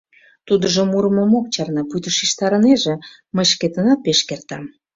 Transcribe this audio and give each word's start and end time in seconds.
Тудыжо 0.47 0.81
мурымым 0.91 1.31
ок 1.39 1.45
чарне, 1.53 1.81
пуйто 1.89 2.09
шижтарынеже: 2.17 2.93
мый 3.35 3.45
шкетынат 3.51 3.99
пеш 4.05 4.19
кертам. 4.27 4.63